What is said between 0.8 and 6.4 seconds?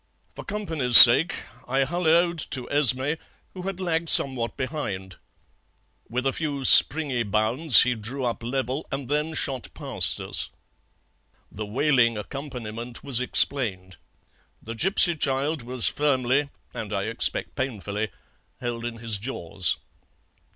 sake I hulloed to Esmé, who had lagged somewhat behind. With a